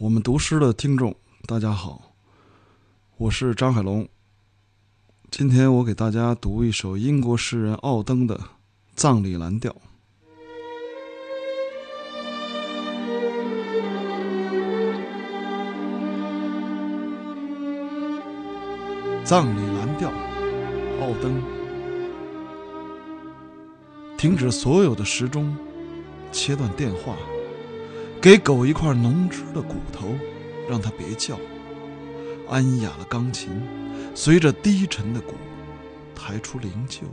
[0.00, 1.14] 我们读诗的听众，
[1.46, 2.14] 大家好，
[3.18, 4.08] 我是张海龙。
[5.30, 8.38] 今天我给大家读一首英国诗人奥登的
[8.94, 9.70] 《葬礼蓝调》。
[19.22, 20.10] 《葬礼蓝调》，
[21.02, 21.42] 奥登。
[24.16, 25.54] 停止所有的时钟，
[26.32, 27.14] 切断电话。
[28.20, 30.14] 给狗一块浓汁的骨头，
[30.68, 31.38] 让它别叫。
[32.50, 33.48] 安雅的钢琴
[34.14, 35.34] 随着低沉的鼓
[36.14, 37.04] 抬出灵柩。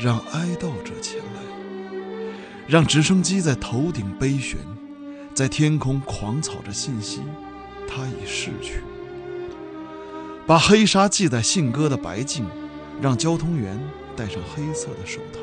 [0.00, 1.42] 让哀悼者前来，
[2.66, 4.58] 让直升机在头顶悲旋，
[5.32, 7.20] 在天空狂草着信息，
[7.86, 8.80] 他已逝去。
[10.44, 12.44] 把黑纱系在信鸽的白颈，
[13.00, 13.78] 让交通员
[14.16, 15.38] 戴上黑色的手套。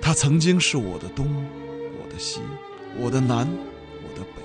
[0.00, 1.44] 他曾经是我的冬。
[2.18, 2.40] 西，
[2.98, 3.48] 我的南，
[4.02, 4.42] 我的北，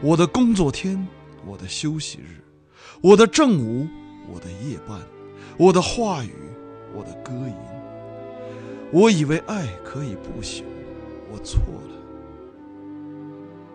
[0.00, 1.06] 我的工作天，
[1.46, 2.42] 我的休息日，
[3.00, 3.86] 我的正午，
[4.32, 5.00] 我的夜半，
[5.56, 6.34] 我的话语，
[6.94, 7.54] 我的歌吟。
[8.92, 10.62] 我以为爱可以不朽，
[11.32, 11.94] 我错了。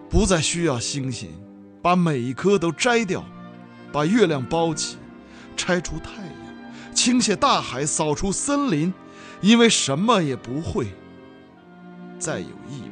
[0.09, 1.29] 不再需要星星，
[1.81, 3.23] 把每一颗都摘掉，
[3.91, 4.97] 把月亮包起，
[5.55, 8.93] 拆除太阳，倾泻大海，扫除森林，
[9.41, 10.87] 因为什么也不会
[12.17, 12.88] 再有意义。